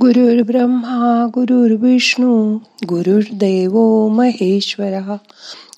गुरुर् 0.00 0.42
ब्रह्मा 0.42 1.26
गुरुर्विष्णू 1.34 2.58
गुरुर्देव 2.88 4.08
महेश्वरा. 4.08 5.16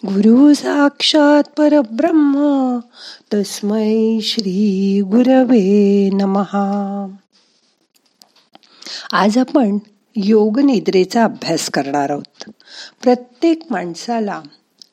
गुरु 0.07 0.55
साक्षात 0.55 1.43
परब्रह्म 1.57 2.79
तस्मै 3.35 4.19
श्री 4.23 5.01
गुरवे 5.01 6.11
नमहा 6.13 7.07
आज 9.13 9.39
आपण 9.39 9.79
योग 10.17 10.61
निद्रेचा 10.61 11.25
अभ्यास 11.25 11.71
करणार 11.71 12.11
आहोत. 12.11 12.51
प्रत्येक 13.03 13.63
माणसाला 13.71 14.43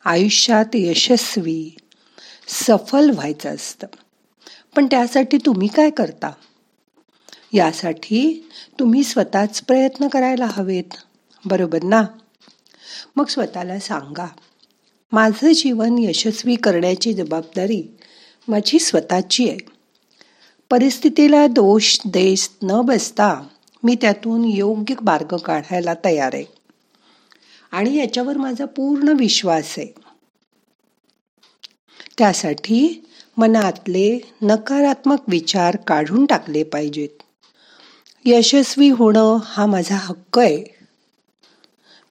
आयुष्यात 0.05 0.75
यशस्वी 0.75 1.75
सफल 2.47 3.09
व्हायचं 3.09 3.49
असतं. 3.49 3.88
पण 4.75 4.85
त्यासाठी 4.85 5.38
तुम्ही 5.38 5.67
काय 5.67 5.89
करता? 5.89 6.31
यासाठी 7.54 8.49
तुम्ही 8.79 9.04
स्वतःच 9.04 9.61
प्रयत्न 9.61 10.07
करायला 10.07 10.45
हवेत. 10.45 10.95
बरोबर 11.45 11.84
ना? 11.84 12.03
मग 13.16 13.25
स्वतःला 13.25 13.80
सांगा 13.80 14.27
माझं 15.12 15.52
जीवन 15.52 15.95
यशस्वी 15.98 16.55
करण्याची 16.55 17.13
जबाबदारी 17.13 17.98
माझी 18.48 18.80
स्वतःची 18.80 19.49
आहे. 19.49 19.58
परिस्थितीला 20.70 21.48
दोष 21.48 21.99
देश 22.05 22.49
न 22.63 22.81
बसता 22.81 23.48
मी 23.83 23.95
त्यातून 23.95 24.45
योग्य 24.45 24.95
मार्ग 25.02 25.38
काढायला 25.38 25.94
तयार 26.05 26.31
आहे. 26.33 26.45
आणि 27.72 27.95
याच्यावर 27.95 28.38
माझा 28.38 28.66
पूर्ण 28.66 29.09
विश्वास 29.09 29.75
आहे. 29.77 29.94
त्यासाठी 32.17 33.05
मनातले 33.38 34.20
नकारात्मक 34.41 35.17
विचार 35.27 35.75
काढून 35.75 36.25
टाकले 36.25 36.63
पाहिजेत. 36.63 37.23
यशस्वी 38.25 38.89
होणं 38.89 39.38
हा 39.43 39.66
माझा 39.66 39.95
हक्क 39.95 40.39
आहे. 40.39 40.63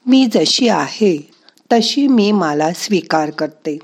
मी 0.06 0.26
जशी 0.34 0.68
आहे 0.68 1.30
तशी 1.72 2.06
मी 2.06 2.32
मला 2.32 2.72
स्वीकार 2.72 3.30
करते. 3.30 3.78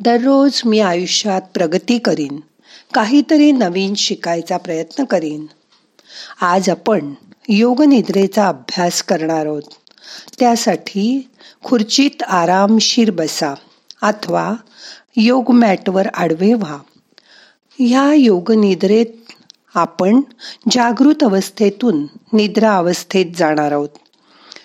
दररोज 0.00 0.62
मी 0.64 0.80
आयुष्यात 0.80 1.42
प्रगती 1.54 1.98
करीन 1.98 2.40
काहीतरी 2.94 3.52
नवीन 3.52 3.94
शिकायचा 3.94 4.56
प्रयत्न 4.56 5.04
करीन. 5.04 5.46
आज 6.40 6.70
आपण 6.70 7.14
योग 7.48 7.82
निद्रेचा 7.82 8.48
अभ्यास 8.48 9.02
करणार 9.02 9.46
आहोत. 9.46 9.62
त्यासाठी 10.38 11.28
खुर्चीत 11.64 12.22
आरामशीर 12.22 13.10
बसा 13.10 13.54
अथवा 14.02 14.54
योग 15.16 15.50
मॅटवर 15.50 16.06
आडवे 16.06 16.54
व्हा. 16.54 16.78
ह्या 17.78 18.14
योग 18.14 18.52
निद्रेत 18.52 19.06
आपण 19.74 20.20
जागृत 20.70 21.22
अवस्थेतून 21.22 22.06
निद्रा 22.32 22.76
अवस्थेत 22.76 23.26
जाणार 23.36 23.72
आहोत. 23.72 23.88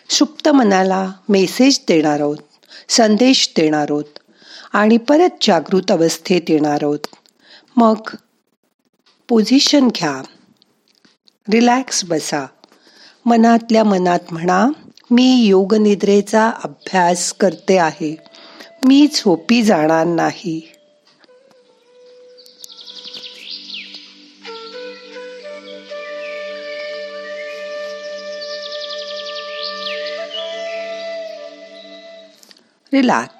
सुप्त 0.10 0.50
मनाला 0.50 1.12
मेसेज 1.30 1.80
देणार 1.88 2.20
आहोत 2.20 2.38
संदेश 2.90 3.54
देणार 3.58 3.88
आहोत 3.90 4.20
आणि 4.74 4.98
परत 4.98 5.30
जागृत 5.42 5.92
अवस्थेत 5.92 6.42
येणार 6.50 6.80
आहोत. 6.82 7.00
मग 7.76 7.96
पोझिशन 9.30 9.88
घ्या. 9.88 10.24
रिलॅक्स 11.50 12.06
बसा. 12.06 12.46
मनातल्या 13.26 13.84
मनात 13.84 14.20
म्हणा 14.32 14.68
मी 15.12 15.36
योगनिद्रेचा 15.36 16.52
अभ्यास 16.64 17.34
करते 17.34 17.78
आहे. 17.78 18.16
मी 18.86 19.08
झोपी 19.14 19.62
जाणार 19.62 20.08
नाही. 20.08 20.72
Relax. 32.96 33.35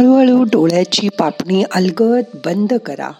हळूहळू 0.00 0.44
डोळ्याची 0.44 1.08
पापणी 1.08 1.64
अलगद 1.72 2.24
बंद 2.46 2.72
करा. 2.72 3.10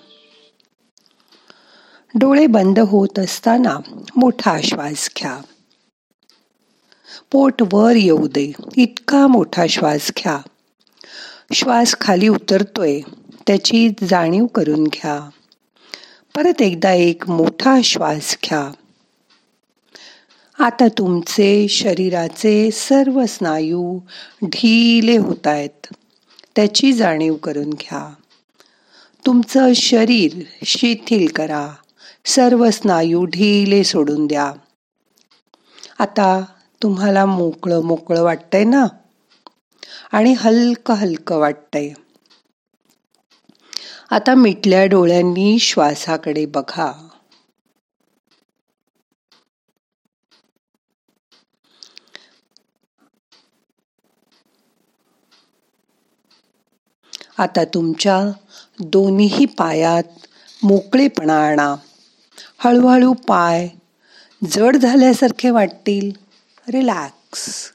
डोळे 2.15 2.47
बंद 2.47 2.79
होत 2.79 3.19
असताना 3.19 3.79
मोठा 4.17 4.61
श्वास 4.65 5.11
घ्या. 5.19 5.41
पोट 7.31 7.63
वर 7.73 7.97
येऊ 7.97 8.27
दे 8.27 8.53
इतका 8.77 9.27
मोठा 9.27 9.67
श्वास 9.67 10.13
घ्या. 10.19 10.39
श्वास 11.53 11.97
खाली 12.01 12.29
उतरतोय 12.29 13.01
त्याची 13.47 13.89
जाणीव 14.09 14.47
करून 14.47 14.85
घ्या. 14.85 15.31
परत 16.37 16.63
एकदा 16.63 16.93
एक 16.93 17.31
मोठा 17.31 17.77
श्वास 17.85 18.37
घ्या. 18.45 18.71
आता 20.65 20.89
तुमचे 20.89 21.69
शरीराचे 21.69 22.71
सर्व 22.71 23.27
स्नायू 23.27 23.99
ढिले 24.45 25.17
होत 25.17 25.47
आहेत. 25.47 25.95
त्याची 26.57 26.93
जाणीव 26.93 27.35
करून 27.35 27.71
घ्या. 27.71 28.15
तुमचं 29.27 29.73
शरीर 29.73 30.43
शिथिल 30.65 31.29
करा. 31.29 31.69
सर्व 32.25 32.71
स्नायू 32.71 33.25
ढिले 33.25 33.85
सोडून 33.85 34.27
द्या. 34.27 34.53
आता 35.99 36.45
तुम्हाला 36.83 37.27
मोकळं 37.27 37.81
मोकळं 37.81 38.23
वाटतंय 38.23 38.65
ना? 38.65 38.87
आणि 40.13 40.35
हलकं 40.39 40.95
हलकं 40.95 41.39
वाटतंय. 41.39 41.91
आता 44.11 44.35
मिटल्या 44.35 44.87
डोळ्यांनी 44.87 45.59
श्वासाकडे 45.59 46.47
बघा. 46.47 47.09
आता 57.41 57.65
तुमच्या 57.65 58.33
दोन्हीही 58.81 59.45
पायात 59.45 60.03
मोकळेपणा 60.63 61.47
आणा. 61.47 61.77
हळूहळू 62.59 63.13
पाय 63.13 63.69
जड 64.51 64.77
झाल्यासारखे 64.77 65.51
वाटतील. 65.51 66.11
रिलॅक्स 66.69 67.73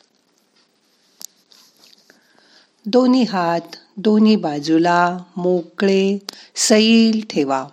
दोन्ही 2.85 3.23
हात 3.23 3.75
दोन्ही 3.97 4.35
बाजूला 4.35 5.17
मोकळे 5.37 6.17
सैल 6.55 7.25
ठेवा. 7.29 7.67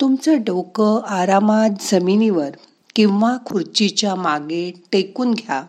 तुमचं 0.00 0.42
डोकं 0.42 1.02
आरामात 1.02 1.70
जमिनीवर 1.90 2.50
किंवा 2.96 3.36
खुर्चीच्या 3.46 4.14
मागे 4.14 4.82
टेकून 4.92 5.34
घ्या. 5.34 5.64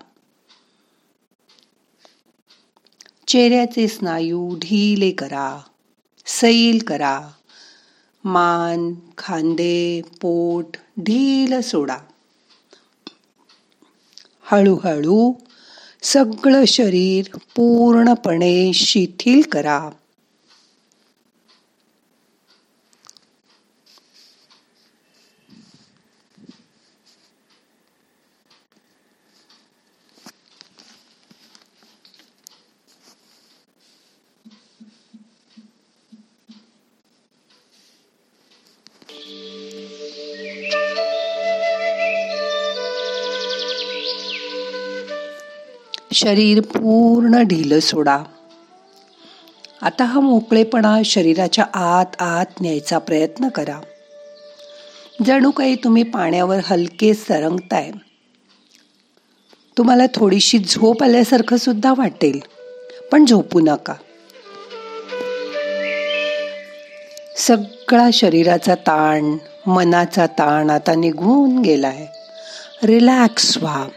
चेहऱ्याचे 3.30 3.88
स्नायू 3.88 4.56
ढिले 4.56 5.12
करा 5.12 5.60
सैल 6.26 6.80
करा 6.88 7.30
मान 8.24 8.94
खांदे 9.18 10.02
पोट 10.22 10.78
ढील 11.00 11.62
सोडा. 11.62 11.98
हळूहळू 14.44 15.34
सगळं 16.04 16.66
शरीर 16.66 17.38
पूर्णपणे 17.56 18.72
शिथिल 18.74 19.42
करा. 19.52 19.90
शरीर 46.22 46.62
पूर्ण 46.62 47.44
ढिलं 47.44 47.80
सोडा. 47.80 48.24
आता 49.82 50.04
हा 50.04 50.20
मोकळेपणा 50.20 51.02
शरीराच्या 51.06 51.66
आत 51.74 52.22
आत 52.22 52.46
न्यायचा 52.62 52.98
प्रयत्न 52.98 53.48
करा. 53.48 53.82
जणू 55.26 55.52
काही 55.52 55.76
तुम्ही 55.76 56.04
पाण्यावर 56.04 56.58
हलके 56.64 57.14
सरंगताय. 57.14 57.92
तुम्हाला 59.78 60.04
थोडीशी 60.16 60.58
झोप 60.58 61.04
आल्यासारखं 61.04 61.58
सुद्धा 61.58 61.94
वाटेल 61.98 62.40
पण 63.12 63.26
झोपू 63.26 63.60
नका. 63.60 63.94
सगळा 67.38 68.10
शरीराचा 68.14 68.76
ताण 68.76 69.38
मनाचा 69.68 70.28
ताण 70.28 70.70
आता 70.70 70.96
निघून 70.96 71.60
गेलाय. 71.60 72.06
रिलॅक्स 72.84 73.58
व्हा. 73.58 73.88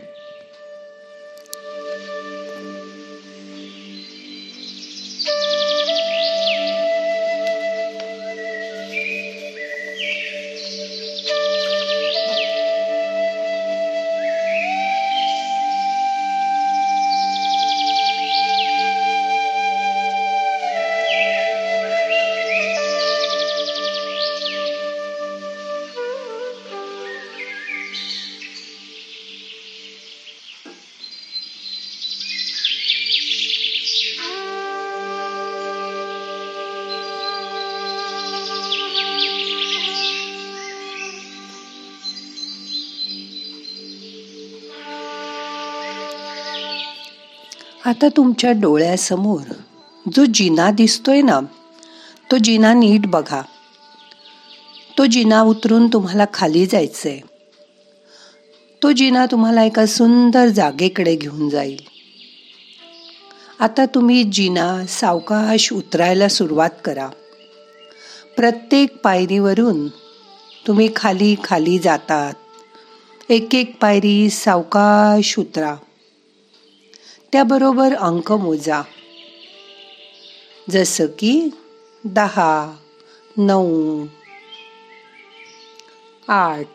आता 47.92 48.08
तुमच्या 48.16 48.52
डोळ्यासमोर 48.52 49.52
जो 50.16 50.24
जिना 50.34 50.70
दिसतोय 50.70 51.22
ना 51.22 51.40
तो 52.30 52.36
जिना 52.36 52.72
नीट 52.72 53.06
बघा. 53.06 53.42
तो 54.98 55.06
जिना 55.06 55.42
उतरून 55.42 55.88
तुम्हाला 55.92 56.24
खाली 56.34 56.66
जायचंय. 56.66 57.18
तो 58.82 58.92
जिना 58.92 59.26
तुम्हाला 59.26 59.64
एका 59.64 59.86
सुंदर 59.86 60.48
जागेकडे 60.48 61.16
घेऊन 61.16 61.48
जाईल. 61.48 61.80
आता 63.60 63.86
तुम्ही 63.86 64.22
जिना 64.22 64.86
सावकाश 64.86 65.72
उतरायला 65.72 66.28
सुरुवात 66.28 66.70
करा. 66.84 67.08
प्रत्येक 68.36 68.96
पायरीवरून 68.96 69.88
तुम्ही 70.66 70.88
खाली 70.96 71.36
खाली 71.44 71.78
जातात. 71.78 72.34
एक 73.28 73.54
एक 73.54 73.80
पायरी 73.80 74.30
सावकाश 74.30 75.38
उतरा. 75.38 75.76
त्याबरोबर 77.32 77.94
अंक 77.94 78.32
मोजा. 78.32 78.82
जसं 80.70 81.06
की 81.06 81.48
दहा 82.04 82.76
नऊ 83.36 84.06
आठ 86.28 86.66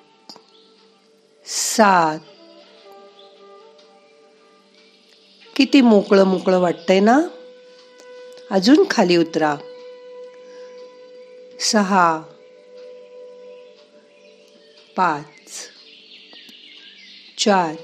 सात. 1.46 2.20
किती 5.56 5.82
मोकळं 5.82 6.24
मोकळं 6.24 6.60
वाटतंय 6.60 7.00
ना? 7.00 7.20
अजून 8.52 8.84
खाली 8.90 9.18
उतरा. 9.18 9.56
सहा 11.60 12.22
पाच 14.96 15.70
चार 17.38 17.76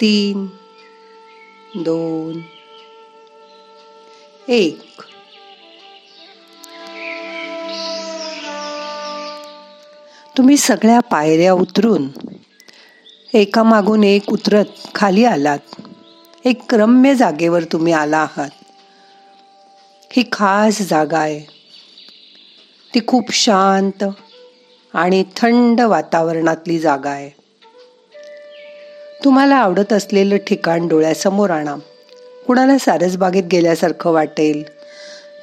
तीन 0.00 0.46
दोन 1.74 2.40
एक. 4.48 4.78
तुम्ही 10.36 10.56
सगळ्या 10.56 11.00
पायऱ्या 11.00 11.52
उतरून 11.52 12.08
एका 13.34 13.62
मागून 13.62 14.04
एक 14.04 14.32
उतरत 14.32 14.64
खाली 14.94 15.24
आलात. 15.24 15.58
एक 16.44 16.74
रम्य 16.74 17.14
जागेवर 17.14 17.64
तुम्ही 17.64 17.92
आला 17.92 18.18
आहात. 18.18 18.50
ही 20.12 20.24
खास 20.32 20.80
जागा 20.80 21.18
आहे. 21.18 21.40
ती 22.94 23.00
खूप 23.06 23.32
शांत 23.32 24.04
आणि 24.94 25.24
थंड 25.36 25.80
वातावरणातली 25.80 26.78
जागा 26.78 27.10
आहे. 27.10 27.37
तुम्हाला 29.24 29.56
आवडत 29.56 29.92
असलेलं 29.92 30.36
ठिकाण 30.36 30.88
डोळ्यासमोर 30.88 31.50
आणा. 31.50 31.76
कुणाला 32.46 32.78
सारसबागेत 32.78 33.42
गेल्यासारखं 33.52 34.10
वाटेल 34.10 34.62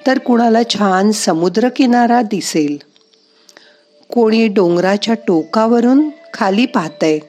तर 0.07 0.17
कुणाला 0.17 0.59
छान 0.63 1.11
समुद्रकिनारा 1.11 2.21
दिसेल. 2.21 2.77
कोणी 4.13 4.47
डोंगराच्या 4.47 5.15
टोकावरून 5.27 6.09
खाली 6.33 6.65
पाहतंय. 6.65 7.19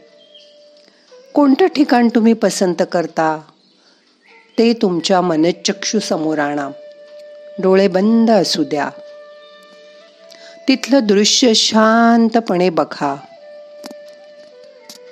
कोणतं 1.34 1.66
ठिकाण 1.66 2.08
तुम्ही 2.14 2.32
पसंत 2.32 2.82
करता? 2.92 3.40
ते 4.58 4.72
तुमच्या 4.72 5.20
मनचक्षू 5.20 5.98
समोर 5.98 6.38
आणा. 6.38 6.70
डोळे 7.58 7.88
बंद 7.88 8.30
असू 8.30 8.64
द्या. 8.64 8.90
तिथलं 10.68 11.06
दृश्य 11.06 11.54
शांतपणे 11.54 12.70
बघा. 12.70 13.16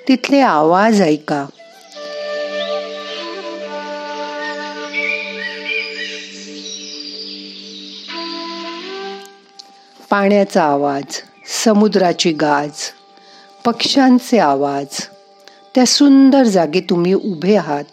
तिथले 0.08 0.40
आवाज 0.40 1.02
ऐका. 1.02 1.46
पाण्याचा 10.10 10.62
आवाज 10.62 11.20
समुद्राची 11.64 12.32
गाज 12.32 12.70
पक्ष्यांचे 13.64 14.38
आवाज 14.38 15.00
त्या 15.74 15.86
सुंदर 15.86 16.42
जागी 16.42 16.80
तुम्ही 16.80 17.14
उभे 17.14 17.56
आहात. 17.56 17.84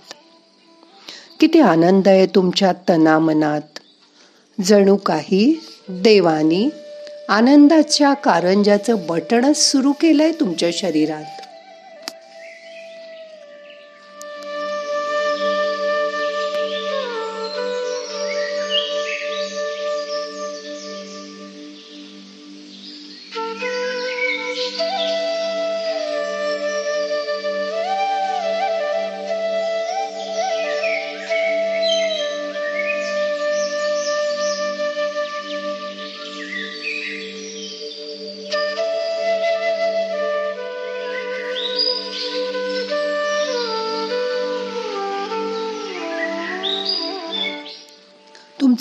किती 1.39 1.59
आनंद 1.59 2.07
आहे 2.07 2.25
तुमच्या 2.25 2.73
तनामनात. 2.89 3.79
जणू 4.63 4.95
काही 4.95 5.65
देवानी 5.89 6.69
आनंदाच्या 7.29 8.13
कारंजाचं 8.13 8.95
बटणच 9.09 9.57
सुरू 9.57 9.91
केलंय 9.91 10.31
तुमच्या 10.31 10.69
शरीरात. 10.73 11.40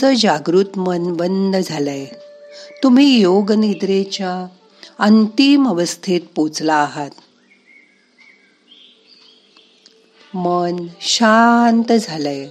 तुमचं 0.00 0.20
जागृत 0.20 0.78
मन 0.78 1.12
बंद 1.12 1.56
झालंय. 1.56 2.06
तुम्ही 2.82 3.20
योग 3.20 3.52
निद्रेच्या 3.52 4.46
अंतिम 4.98 5.68
अवस्थेत 5.68 6.20
पोचला 6.34 6.74
आहात. 6.74 7.10
मन 10.34 10.86
शांत 11.00 11.92
झालंय. 11.92 12.48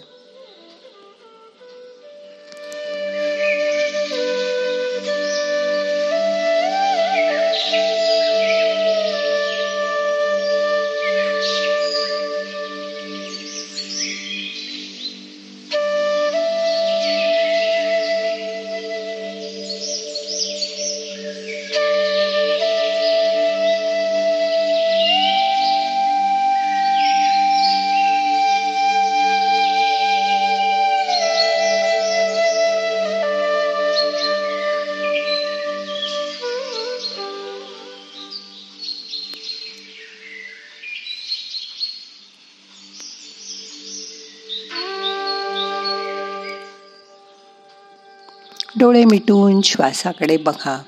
डोळे 48.90 49.06
मिटून 49.06 49.62
श्वासाकडे 49.62 50.38
बघा. 50.38 50.84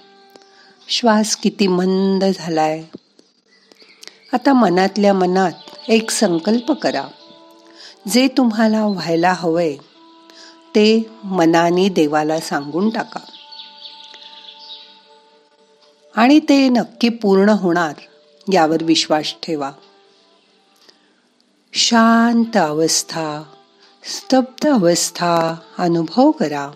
श्वास 0.89 1.35
किती 1.35 1.67
मंद 1.67 2.23
झालाय. 2.35 2.83
आता 4.33 4.53
मनातल्या 4.53 5.13
मनात 5.13 5.51
एक 5.87 6.11
संकल्प 6.11 6.71
करा. 6.71 7.07
जे 8.11 8.27
तुम्हाला 8.27 8.85
व्हायला 8.85 9.33
हवंय 9.37 9.75
ते 10.75 11.09
मनाने 11.23 11.89
देवाला 11.89 12.39
सांगून 12.39 12.89
टाका. 12.89 13.19
आणि 16.15 16.39
ते 16.39 16.69
नक्की 16.69 17.09
पूर्ण 17.09 17.49
होणार 17.49 17.93
यावर 18.53 18.83
विश्वास 18.83 19.33
ठेवा. 19.43 19.71
शांत 21.73 22.57
अवस्था 22.57 23.43
स्तब्ध 24.03 24.67
अवस्था 24.67 25.55
अनुभव 25.77 26.31
करा. 26.31 26.71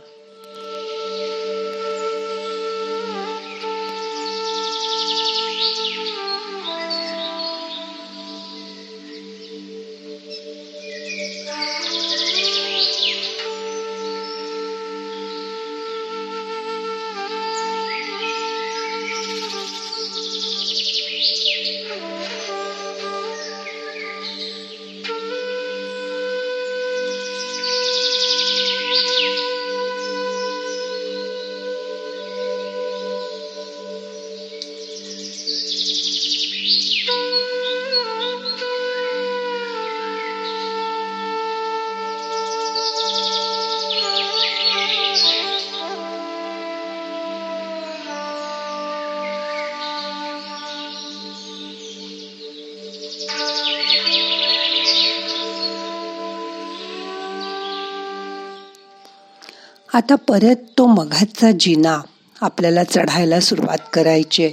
आता 59.95 60.15
परत 60.15 60.55
तो 60.77 60.85
मघाचा 60.87 61.51
जिना 61.59 62.01
आपल्याला 62.41 62.83
चढायला 62.83 63.39
सुरुवात 63.39 63.77
करायची. 63.93 64.51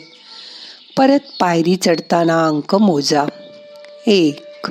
परत 0.97 1.19
पायरी 1.41 1.77
चढताना 1.77 2.47
अंक 2.47 2.75
मोजा. 2.75 3.25
एक 4.07 4.67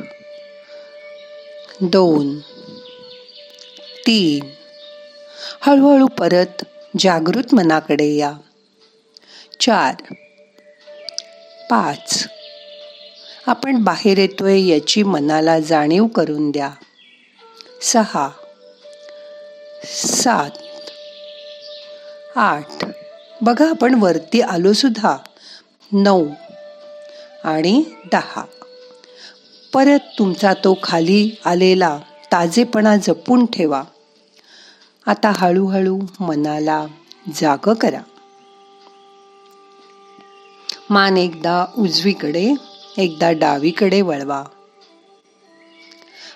दोन 1.82 2.40
तीन. 4.08 4.46
हळूहळू 5.62 6.08
परत 6.08 6.66
जागृत 7.00 7.56
मनाकडे 7.56 8.16
या. 8.16 8.34
चार 9.60 10.14
पाच. 11.70 12.28
आपण 13.48 13.84
बाहेर 13.84 14.18
येतोय 14.18 14.68
याची 14.68 15.04
मनाला 15.04 15.60
जाणीव 15.60 16.06
करून 16.06 16.52
द्या. 16.52 16.70
सहा 17.82 18.30
सात 19.86 20.52
आठ. 22.38 22.86
बघा 23.42 23.70
आपण 23.70 23.94
वरती 23.94 24.42
आलो 24.42 24.74
सुद्धा. 24.74 25.18
नऊ 25.92 26.28
आणि 27.44 27.84
दहा. 28.12 28.46
परत 29.74 30.00
तुमचा 30.20 30.54
तो 30.54 30.78
खाली 30.84 31.32
आलेला 31.46 32.00
ताजेपणा 32.32 32.98
जपून 32.98 33.46
ठेवा. 33.46 33.84
आता 35.06 35.32
हळूहळू 35.36 36.00
मनाला 36.20 36.86
जाग 37.36 37.74
करा. 37.74 38.02
मान 40.90 41.18
एकदा 41.18 41.66
उजवीकडे 41.78 42.54
एकदा 42.98 43.32
डावीकडे 43.32 44.02
वळवा. 44.02 44.44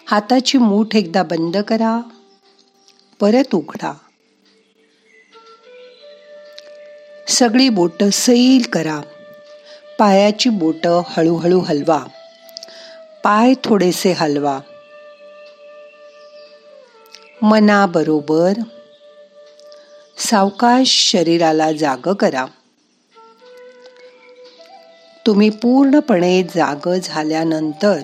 हाताची 0.07 0.57
मूठ 0.57 0.95
एकदा 0.95 1.23
बंद 1.23 1.57
करा. 1.57 2.01
परत 3.19 3.55
उघडा. 3.55 3.93
सगळी 7.27 7.69
बोट 7.69 8.03
सैल 8.03 8.65
करा. 8.73 9.01
पायाची 9.99 10.49
बोट 10.49 10.87
हळूहळू 10.87 11.59
हलवा. 11.59 12.05
पाय 13.23 13.53
थोडेसे 13.63 14.11
हलवा. 14.11 14.59
मनाबरोबर 17.41 18.53
सावकाश 20.17 21.11
शरीराला 21.11 21.71
जाग 21.71 22.13
करा. 22.13 22.45
तुम्ही 25.25 25.49
पूर्णपणे 25.49 26.43
जाग 26.43 26.89
झाल्यानंतर 27.03 28.01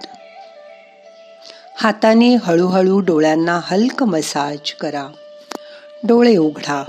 हाताने 1.81 2.35
हळूहळू 2.35 2.99
डोळ्यांना 2.99 3.59
हलक 3.63 4.03
मसाज 4.03 4.73
करा. 4.73 5.07
डोळे 6.03 6.37
उघडा. 6.37 6.83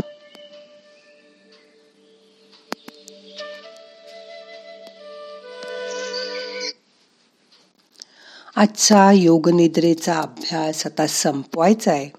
आजचा 8.56 9.12
योगनिद्रेचा 9.12 10.14
अभ्यास 10.14 10.86
आता 10.86 11.06
संपवायचा 11.06 11.90
आहे. 11.90 12.10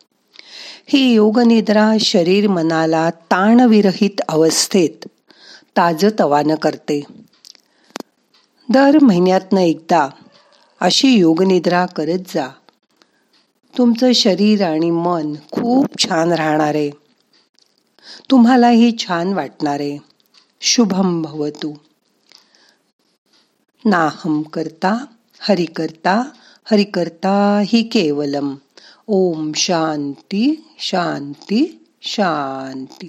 ही 0.88 1.14
योगनिद्रा 1.14 1.92
शरीर 2.00 2.48
मनाला 2.48 3.10
ताणविरहित 3.10 4.22
अवस्थेत 4.30 5.08
ताजतवानं 5.78 6.56
करते. 6.56 7.04
दर 8.70 9.00
महिन्यातनं 9.02 9.62
एकदा 9.62 10.10
अशी 10.80 11.08
योगनिद्रा 11.08 11.86
करत 11.86 12.20
जा. 12.36 12.48
तुमचं 13.78 14.12
शरीर 14.12 14.66
आणि 14.66 14.92
मन 14.92 15.34
खूप 15.52 15.86
छान 16.00 16.32
राहणार. 16.32 16.76
आहे 16.76 16.90
तुम्हालाही 18.32 18.96
छान 19.00 19.34
वाटणार. 19.34 19.80
आहे 19.80 19.98
शुभम 20.62 21.22
भवतु. 21.22 21.74
नाहम 23.86 24.42
करता 24.42 25.06
हरि 25.40 25.66
करता 25.66 26.30
हरि 26.72 26.84
करता 26.84 27.62
हि 27.66 27.84
केवलम. 27.84 28.56
ओम 29.08 29.52
शांती 29.56 30.74
शांती 30.80 31.86
शांती. 32.02 33.08